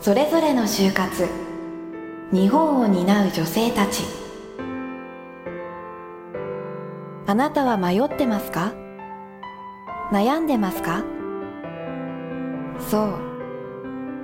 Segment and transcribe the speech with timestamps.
[0.00, 1.26] それぞれの就活。
[2.32, 4.04] 日本を担う女性たち。
[7.26, 8.72] あなたは迷ってますか？
[10.12, 11.02] 悩んでますか？
[12.88, 13.14] そう。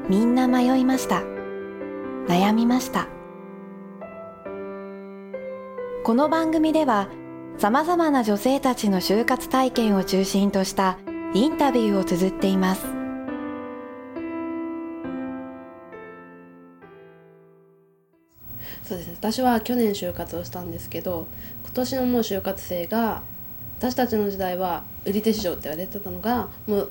[0.08, 1.22] みんな迷いました。
[2.28, 3.08] 悩みました。
[6.04, 7.08] この番組では
[7.58, 10.98] さまざまな女性たちの就活体験を中心とした
[11.34, 13.01] インタビューを綴っています。
[18.92, 21.26] そうですね私は去年就活をしたんですけど
[21.64, 23.22] 今年のもう就活生が
[23.78, 26.90] 私たちの時代は売り手市場って言われてたのがもう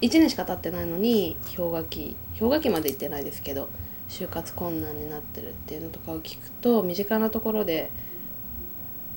[0.00, 3.68] 1年しか経ってないのに氷河期氷河期まで行ってないですけど
[4.08, 7.90] 就活困難になってるっていうのとかを聞くと身近なところで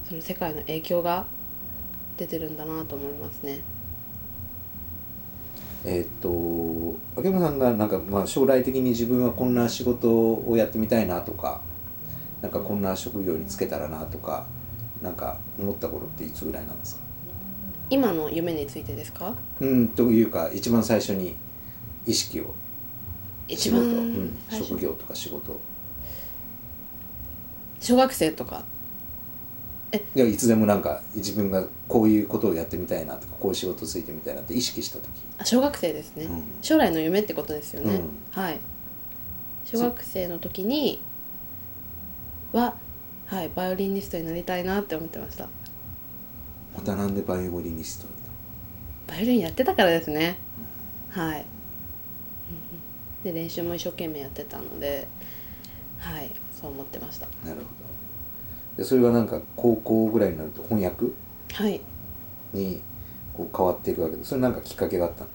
[0.03, 1.25] その世界の影響が
[2.17, 3.61] 出てるんだなと思いますね。
[5.85, 6.29] えっと
[7.15, 11.61] 秋山さんがなんかまあ将来的に自分はこんな仕事をやってみたいなとか
[12.45, 14.45] なんかこんな職業に就けたらなとか
[15.01, 17.01] なんか思った頃っていつぐらいなんですか？
[17.89, 19.33] 今の夢についてですか？
[19.59, 21.37] うんというか一番最初に
[22.05, 22.53] 意識を
[23.47, 25.59] 仕一事、番うん、職業とか仕事。
[27.79, 28.63] 小学生とか？
[30.13, 35.07] いやいつでもなんか自分がこういうことをやってみたいなとかこういう仕事ついてみたいなって意識した時。
[35.39, 36.43] あ小学生ですね、うん。
[36.61, 38.09] 将来の夢ってことですよね、うん。
[38.29, 38.59] はい。
[39.65, 41.01] 小学生の時に
[42.55, 42.75] は
[43.25, 45.49] はいバイオリニストになりたいなって思ってました。
[46.75, 48.07] またなんでバイオリニスト
[49.07, 50.37] バイオリンやってたからですね。
[51.09, 51.29] はい。
[51.29, 51.45] うんうん。
[53.23, 55.07] で練習も一生懸命やってたので
[55.99, 57.27] はいそう思ってました。
[57.27, 57.67] たなるほど。
[58.77, 61.07] でそれはなんか高校ぐらいになると翻訳？
[61.53, 61.81] はい。
[62.53, 62.81] に
[63.35, 65.25] こう変わっていくわけでそれなんかきっかけがあった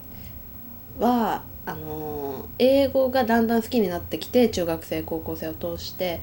[0.98, 1.06] の？
[1.06, 6.20] はあのー英語がだんだん好きになってきて中学生高校生を通して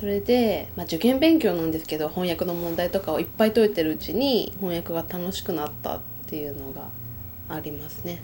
[0.00, 6.88] それで、まあ、受験勉強なんですけど翻訳の問題とかをいっぱい解いてるうちに翻訳が楽しくなったっていうのが
[7.50, 8.22] ありますね。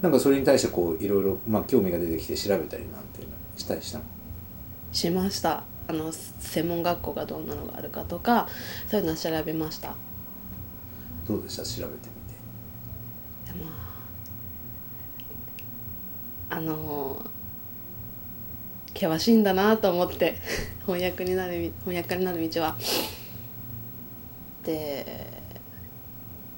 [0.00, 4.04] なんかそれに対してこういろいろまあ興味が出てきて調べたりなんていうのしたりしたの？
[4.90, 5.64] しました。
[5.86, 8.48] あの専門学校がどんなのがあるかとか
[8.88, 9.96] そういうのは調べました。
[11.28, 11.62] どうでした？
[11.62, 12.08] 調べて
[13.44, 13.58] みて。
[13.58, 13.70] でも
[16.48, 17.22] あの
[18.96, 20.36] 険しいんだなと思って
[20.86, 22.76] 翻訳になる翻訳家になる道は。
[24.64, 25.30] で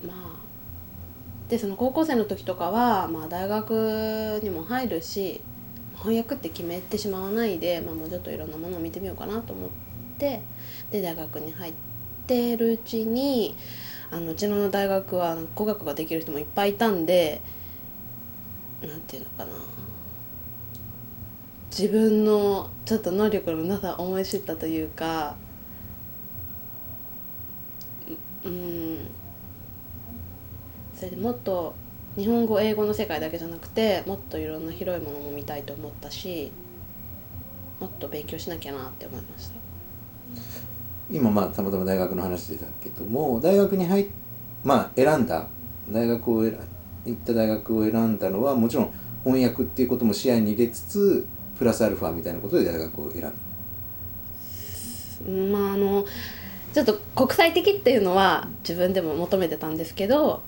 [0.03, 5.41] まあでその高校生の時とかは、まあ、大学にも入るし
[5.97, 9.71] 翻訳って決めてしまわないで、まあ、もうちょっといろんなものを見てみようかなと思っ
[10.19, 10.41] て
[10.91, 11.73] で大学に入っ
[12.27, 13.57] てるうちに
[14.11, 17.43] あのうちの大学は語学ができる人もいっぱいいたんで
[18.83, 19.53] なんていうのかな
[21.71, 25.37] 自分のちょっと能力のなさを思い知ったというか
[28.45, 28.99] うん
[30.95, 31.75] それでもっと
[32.17, 36.51] 日本語英語の世界だけじゃなくてもっといろんな広いものも見たいと思ったし
[37.79, 39.55] もっと勉強しなきゃなって思いました。
[41.11, 44.07] 今まあたまたま大学の話でだけども大学に入っ
[44.65, 45.47] まあ選んだ。
[45.89, 46.59] 大学を選
[47.07, 48.93] 行った大学を選んだのはもちろん
[49.25, 51.27] 翻訳っていうことも視野に入れつつ
[51.59, 53.33] プラスアルファみたいなことで大学を選んだ。
[55.59, 56.05] まああの
[56.73, 60.43] ちょっと国際的っていうのは自分でも求めてたんですけど、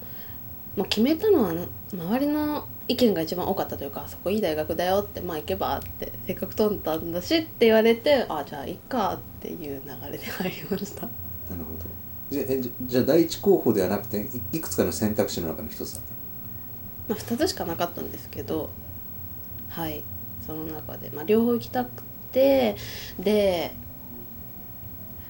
[0.77, 11.03] まあ、決めたのはな周りの意見が一番多かったというか「そこいい大学だよ」って「まあ行けば」って「せっかく取ったんだし」って言われて「あじゃあいっか」っていう流れで入りました。
[11.03, 12.01] なるほど。
[12.31, 14.21] じゃえじじゃあ第一候補ではなくて
[14.53, 16.13] いいくつかの選択肢の中の一つだった
[17.15, 18.71] まあ2つしかなかったんですけど
[19.69, 20.05] はい
[20.47, 22.03] その中で、まあ、両方行きたく
[22.33, 22.77] て
[23.19, 23.75] で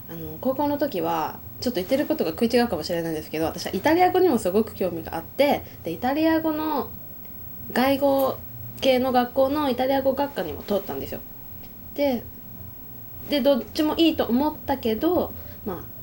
[0.09, 6.91] あの高校の時はちょっと言ってることが食い違うかもしれないんですけど私はイタリア語にもすごく興味があってでイタリア語の
[7.73, 8.39] 外語
[8.81, 11.21] 系の学校のイタリア語学科にも通ったんですよ。
[11.95, 12.25] で
[13.29, 15.33] でどっちもいいと思ったけど
[15.65, 16.01] まあ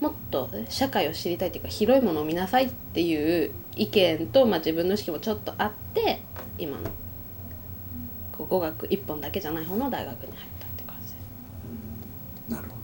[0.00, 6.20] もっと社会を知りたいっていうか広いものを見なさいっていう意見と、まあ、自分の意識もちょっとあって
[6.58, 6.90] 今の
[8.36, 11.14] こう語学一本だけじゃない方の大学に入ったって感じ。
[11.14, 11.18] で
[12.48, 12.50] す。
[12.50, 12.74] なるほ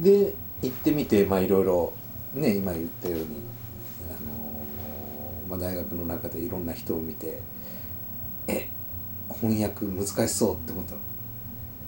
[0.00, 0.04] ど。
[0.04, 1.92] で行ってみてまあいろいろ
[2.32, 3.26] ね今言ったように、
[4.08, 7.42] あのーまあ、大学の中でいろんな人を見て
[8.48, 8.68] え
[9.28, 10.98] 翻訳難しそうって思ったの？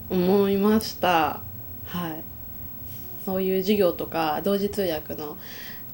[0.09, 1.41] 思いました。
[1.85, 2.23] はい。
[3.25, 5.37] そういう授業とか同時通訳の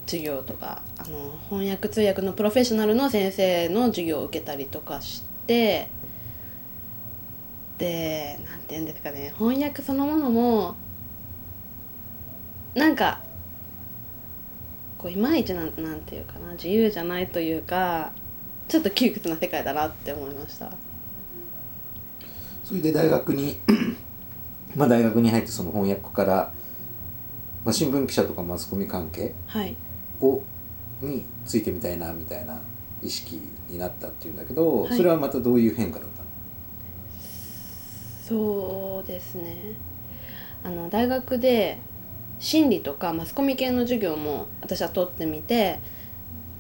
[0.06, 5.90] 授業とかあの翻訳通訳のプロフェッショナルの先生の授業を受けたりとかして
[7.78, 10.76] でなんて言うんですかね翻訳そのものも
[12.76, 13.22] なんか
[14.98, 18.12] こういまいちなんなんていうかな自由じゃないというか
[18.68, 20.72] ちょっと窮屈な世界だなって思いました。
[22.64, 23.60] それで大学に
[24.76, 26.54] まあ大学に入ってその翻訳から、
[27.66, 29.76] まあ、新聞記者とかマスコミ関係はい。
[30.22, 30.42] を
[31.02, 32.58] についてみたいなみたいな
[33.02, 34.98] 意識になったっていうんだけど、はい。
[34.98, 36.23] それはまたどういう変化だったの？
[38.28, 39.56] そうですね。
[40.64, 41.78] あの大学で
[42.40, 45.80] 心理とかマスコミ系の授業も私は取ってみて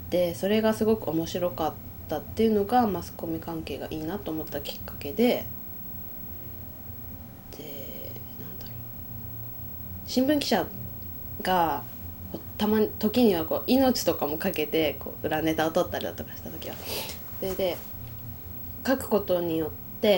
[0.10, 1.74] でそれがすごく面白かっ
[2.10, 5.46] たっていうのがマスコミ関係がいいなと思ったきっかけで
[7.58, 7.64] で
[8.42, 8.74] なんだろう。
[10.06, 10.66] 新聞記者
[11.42, 11.84] が
[12.58, 16.76] たまに時にはこう命とかもかけてこう裏ネタを取ったりだとかした時は。
[17.40, 17.78] それで
[18.86, 19.70] 書くことによっ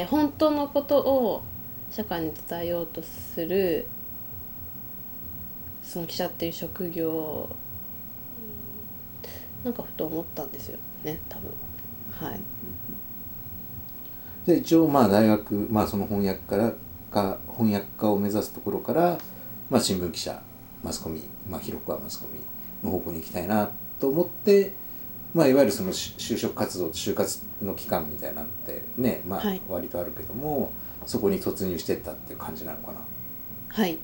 [0.10, 1.44] 本当のことを
[1.92, 3.88] 社会に伝えようとする
[5.84, 7.48] その記者っていう職業
[9.64, 11.52] なんかふと思ったんですよね多分。
[12.12, 12.40] はい。
[14.46, 16.74] で一応まあ大学まあその翻訳から
[17.12, 19.18] か翻訳家を目指すところから、
[19.70, 20.42] まあ、新聞記者
[20.84, 22.40] マスコミ、まあ、広くはマスコミ
[22.84, 24.74] の方向に行きたいなと思って、
[25.36, 30.72] まあ、いわゆるそのし就職活動就活の期間みたいなのってね、まあはい、割とあるけども、
[31.06, 33.02] そこに突入してったっていう感じなのかな。
[33.68, 34.00] はい。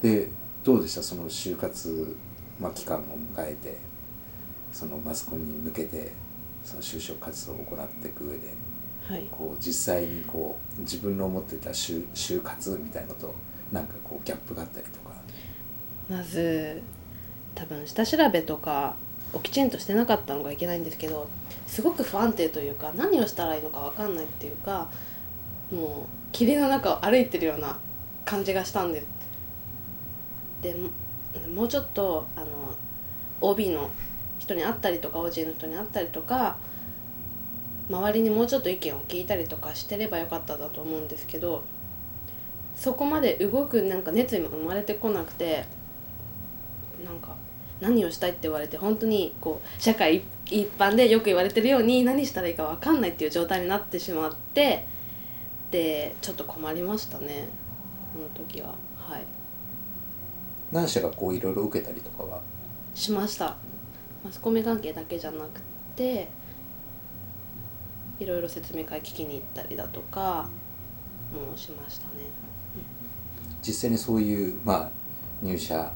[0.00, 0.28] で
[0.64, 1.02] どうでした？
[1.02, 2.16] その就活、
[2.58, 3.02] まあ、期間を
[3.36, 3.76] 迎えて
[4.72, 6.12] そのマスコミに向けて
[6.64, 8.54] その就職活動を行っていく上で
[9.06, 9.28] はい。
[9.30, 13.34] こう実際にこう自分の思ってた就就活みたいのと
[13.70, 15.10] なんかこうギャップがあったりとか。
[16.08, 16.80] まず
[17.54, 18.96] 多分下調べとか
[19.32, 21.28] をきちんとしてなかったのがいけないんですけど
[21.66, 24.88] すごく不安定というか何をしたらいいのか分かんないっていうか
[25.70, 27.78] もう霧の中を歩いてるような
[28.24, 29.06] 感じがしたんです。
[30.62, 30.76] で
[31.54, 32.46] もうちょっとあの
[33.40, 33.90] OB の
[34.38, 36.58] 人に会ったりとか OG の人に会ったりとか
[37.88, 41.64] 周りにもうちょっと意見を聞いたりとかしてればよかっただと思うんですけど
[42.74, 45.64] そこまで動くなんか熱意も生まれてこなくて
[47.04, 47.36] なんか
[47.80, 54.86] 何をしたいって言われて本当にこう社会一般でよく言われてるように何したらいいか分かんないっていう状態になってしまって
[55.70, 57.48] でちょっと困りましたね
[58.12, 58.74] この時は。
[58.96, 59.24] はい。
[60.72, 62.40] 何社がこういろいろ受けたりとかは？
[62.94, 63.56] しました。
[64.24, 65.60] マスコミ関係だけじゃなく
[65.96, 66.28] て
[68.18, 70.48] いろいろ説明会聞きに行ったりだとか
[71.32, 72.24] もしましたね。
[73.62, 74.90] 実際にそういう、まあ、
[75.42, 75.92] 入社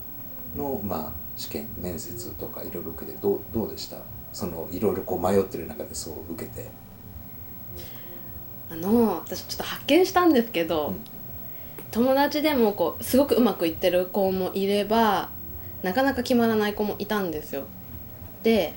[0.56, 3.97] の、まあ、試験面接とかいろいろ受けてどうどうでした？
[4.33, 6.71] そのいろいろこう迷ってる中でそう受けて。
[8.71, 11.01] あの私ちょっと発見したんですけど、うん。
[11.91, 15.29] 友達でもこうすごくうまくいってる子もいれば
[15.85, 17.65] なかなか決まらない子もいたんですよ。
[18.43, 18.75] で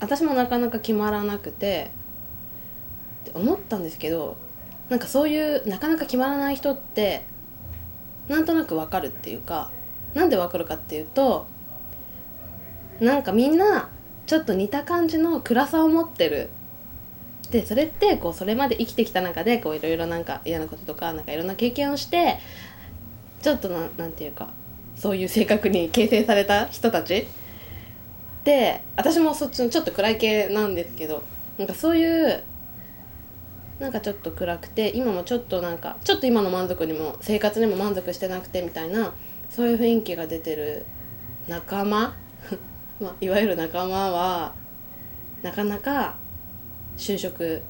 [0.00, 1.90] 私もなかなか決まらなくて
[3.28, 4.38] って思ったんですけど
[4.88, 7.26] なんかそういうなかなか決まらない人って
[8.26, 9.70] なんとなくわかるっていうか
[10.14, 11.46] なんでわかるかっていうと
[13.00, 13.88] なんかみんな
[14.26, 16.50] ちょっと似た感じの暗さを持ってる。
[17.50, 22.38] でそれってこうそれまで生きてきた中でこういろいろなんか嫌なこととかなんかいろんな経験をして
[23.40, 24.52] ちょっとななんていうか
[24.96, 27.26] そういう性格に 形成された人たち。
[28.44, 31.22] で私もそっちのちょっと暗い系なんですけど
[31.58, 32.42] なんかそういう
[33.78, 39.12] なんかちょっと暗くて今もちょっとなんかちょっと今の満足にも生活にも満足してなくてみたいな
[39.50, 40.86] そういう雰囲気が出てる
[41.46, 42.14] 仲間、
[43.00, 44.54] まあ、いわゆる仲間は
[45.42, 46.16] なかなか
[46.96, 47.62] 就職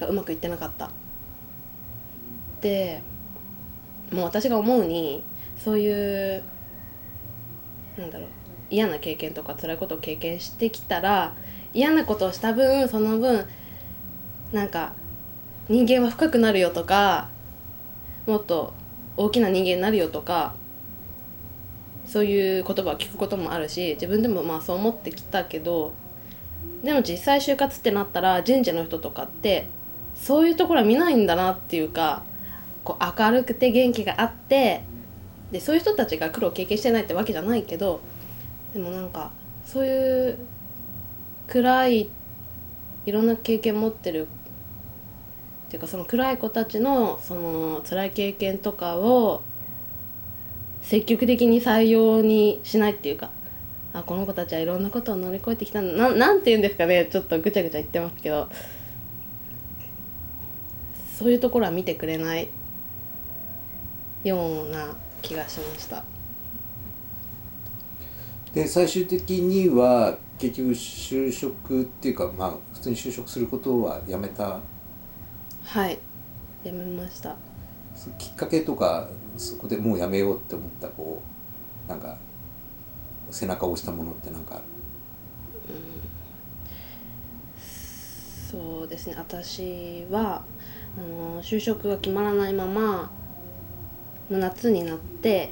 [0.00, 0.90] がうまくいってなかった。
[2.60, 3.02] で
[4.12, 5.24] もう私が思うに
[5.56, 6.42] そういう
[7.98, 8.28] なんだろう
[8.70, 11.34] 嫌な経験とか辛いことを経験してきたら
[11.74, 13.46] 嫌なことをした分その分
[14.52, 14.92] なんか
[15.68, 17.28] 人間は深くなるよとか
[18.26, 18.72] もっと
[19.16, 20.54] 大きな人間になるよとか
[22.12, 25.94] そういう言葉を聞くこともあるし自分でもまあそう思ってきたけど
[26.84, 29.68] でも実際就活ってなったら人事の人とかって
[30.14, 32.22] そういうところは見ないんだなっていうか
[32.84, 34.84] こう明るくて元気があって
[35.52, 38.02] でそういう人たちが苦労を経験してないってわけじゃないけど
[38.74, 39.30] でもなんか
[39.64, 40.38] そういう
[41.46, 42.10] 暗い
[43.06, 49.42] いろんな経験持ってるっていうかその暗い子たちのその辛い経験とかを
[50.82, 53.30] 積極的に採用にしないっていうか
[53.94, 57.08] あこの子たちはいろんなことを乗り越えてきたななんて言うんですかね。
[57.10, 58.48] ちょっとぐちゃぐちゃ言ってますけど。
[61.18, 62.48] そういうところは見てくれない
[64.24, 66.04] ような気がしました。
[68.52, 74.58] で最終的には結局就職っていうかまあ普通に就職することはやめた？
[75.62, 75.98] はい。
[76.64, 77.36] やめました。
[77.94, 81.22] そきっかけとかそこでもうやめようって思ったこ
[81.86, 82.16] うなんか
[83.30, 84.64] 背中を押したものってなんかある？
[88.50, 89.14] そうですね。
[89.16, 90.44] 私は
[90.98, 93.10] あの就職が決まらないまま
[94.30, 95.50] 夏になって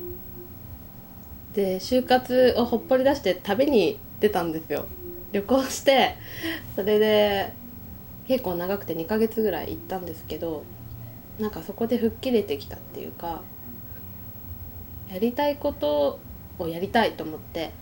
[1.54, 4.84] で就活をほっぽり出して旅に出たんですよ。
[5.32, 6.16] 旅行して
[6.76, 7.52] それで
[8.28, 10.64] 結構長くて2ヶ月ぐらい行ったんですけど
[11.38, 13.42] なんかそこで吹っ切れてきたっていうか
[15.12, 16.20] やりたいこと
[16.58, 17.72] をやりたいと思って。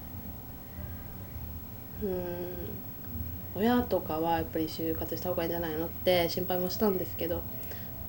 [2.03, 3.61] うん。
[3.61, 7.43] 親とかはやっぱり就活した方がいいんじゃないのって心配もしたんですけど。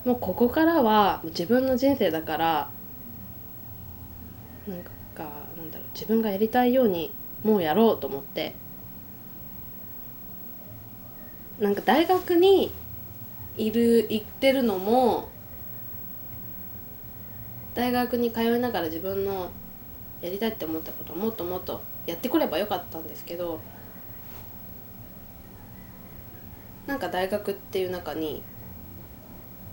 [0.05, 2.69] もうここからは自分の人生だから
[4.67, 4.91] なんか
[5.57, 7.11] なんだろう自分がやりたいように
[7.43, 8.55] もうやろうと思って。
[11.59, 12.71] なんか大学に
[13.57, 15.28] いる行ってるのも
[17.73, 19.51] 大学に通いながら自分の
[20.21, 23.59] やりたいって思ったことをもっともっとやってこればよかったんですけど
[26.87, 28.41] なんか大学っていう中に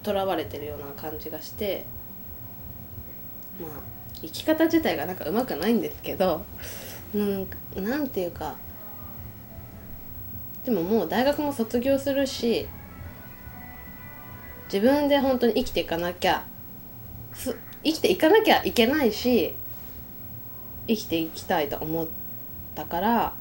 [0.03, 1.85] とらわれてるような感じがして
[3.61, 3.71] まあ
[4.21, 6.45] 生き方自体がなんかうまくないんですけど
[7.15, 8.57] うんなんていうか
[10.65, 12.69] でももう大学も卒業するし
[14.73, 16.45] 自分で本当に生きていかなきゃ
[17.33, 19.55] す生きていかなきゃいけないし
[20.89, 22.09] 生きていきたいと思っ
[22.75, 23.35] たから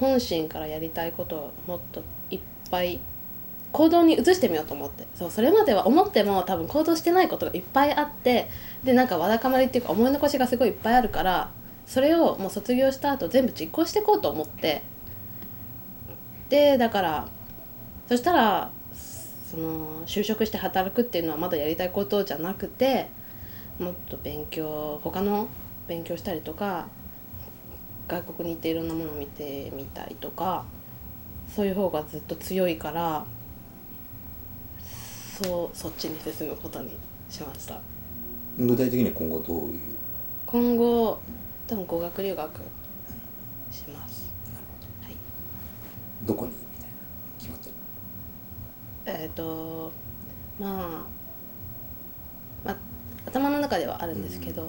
[0.00, 2.98] 本心からやりたいことをもっといっぱい
[3.70, 5.06] 行動に移してみようと思って。
[5.14, 8.50] そうそれまでは思っても多分行動してないことがいっぱいあって
[8.82, 11.50] でなんかわだかまりっていうか思い残しがすごいいっぱいあるから
[11.86, 14.82] それをもう卒業した後全部実行していこうと思って。
[16.48, 17.28] でだから
[18.08, 18.72] そしたら
[19.48, 23.08] その就職して働くっていうのはまだやりたいことじゃなくて
[23.80, 25.48] もっと勉強他の
[25.88, 26.86] 勉強したりとか
[28.08, 30.64] 外国に行っていろんなものを見てみたいとか
[31.48, 33.24] そういう方がずっと強いから
[35.42, 36.90] そうそっちに進むことに
[37.30, 37.80] しました。
[38.58, 39.78] 具体的には今後どういう？
[40.46, 41.18] 今後
[41.66, 42.50] 多分語学留学
[43.70, 44.30] します。
[45.02, 45.16] はい。
[46.26, 46.52] どこに？
[46.52, 46.96] みたいな。
[47.38, 47.74] 決まってる。
[49.22, 49.90] えっ、と
[50.58, 51.19] まあ、まあ
[53.32, 54.66] 頭の中ではあるんですけど、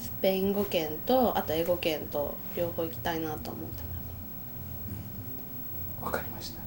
[0.00, 3.88] スペイン語圏とあと英語圏と両方行きたいなと思ってま
[6.00, 6.60] すわかりました。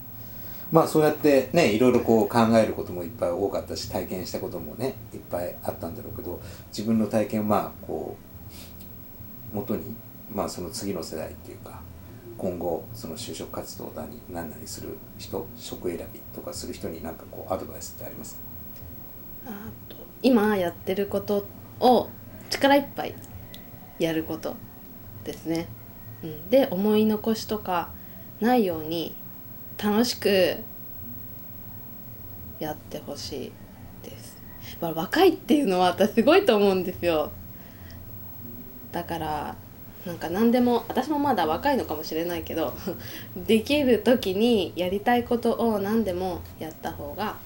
[0.72, 6.39] まあそうやってねいろいろこう考えることもいっぱい多かったし体験したこともねいっぱいあったんだろうけど
[6.70, 8.15] 自分の体験をまあこ
[9.53, 9.96] う元に
[10.34, 11.81] まあその次の世代っていうか
[12.38, 18.41] 今後その就職活動だに何なりする人職選びとかする人に何かこうアドバイスってありますか？
[19.48, 19.50] あ
[19.89, 21.45] と今やってること
[21.79, 22.09] を
[22.49, 23.15] 力いっぱい
[23.99, 24.55] やること
[25.23, 25.67] ですね、
[26.23, 27.89] うん、で思い残しとか
[28.39, 29.15] ないように
[29.81, 30.57] 楽しく
[32.59, 33.51] やってほしい
[34.03, 34.37] です、
[34.79, 37.31] ま、若いっていうのは私すごいと思うんですよ。
[38.91, 39.55] だから
[40.05, 42.73] なんか何でも私もまだ若いのかもしれないけど
[43.37, 47.37] できる時にやりたいことを何でもやった方が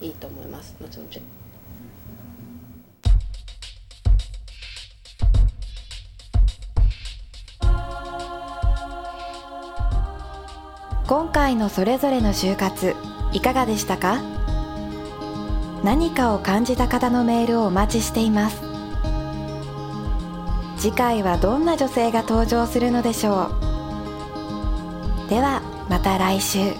[0.00, 0.74] いいと思います。
[0.80, 1.43] 後々。
[11.06, 12.96] 今回のそれぞれの就活
[13.32, 14.22] いかがでしたか？
[15.84, 18.62] 何かを感じた方のメールをお待ちしています。
[20.78, 23.50] 次回はどんな女性が登場するのでしょ
[25.26, 25.28] う？
[25.28, 26.72] ではまた来週。